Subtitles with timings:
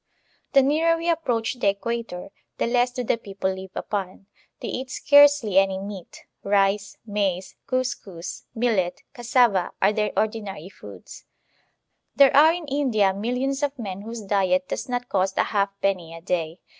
[0.27, 4.25] * The nearer we approach the Equator, the less do the people live upon.
[4.59, 6.97] They eat scarcely any meat; rice.
[7.05, 11.25] RELATIVITY OP FORMS OF GOVERNMENT 73 maize, cuzcus^ millet^ cassava, are their ordinary foods.
[12.15, 16.15] There are in India millions of men whose diet does not cost a half penny
[16.15, 16.61] a day.